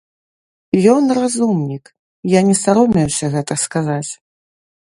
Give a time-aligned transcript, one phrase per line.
[0.93, 1.85] Ён разумнік,
[2.31, 4.09] я не саромеюся гэта сказаць.